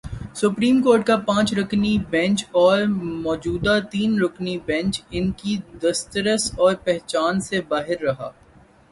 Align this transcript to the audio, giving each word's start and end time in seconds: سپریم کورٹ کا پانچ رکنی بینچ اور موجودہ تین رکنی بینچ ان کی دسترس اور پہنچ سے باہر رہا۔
سپریم 0.35 0.81
کورٹ 0.81 1.05
کا 1.05 1.15
پانچ 1.17 1.53
رکنی 1.53 1.97
بینچ 2.09 2.43
اور 2.51 2.81
موجودہ 3.23 3.77
تین 3.91 4.21
رکنی 4.21 4.57
بینچ 4.65 5.01
ان 5.11 5.31
کی 5.31 5.57
دسترس 5.83 6.51
اور 6.59 6.73
پہنچ 6.83 7.15
سے 7.41 7.61
باہر 7.67 8.01
رہا۔ 8.01 8.29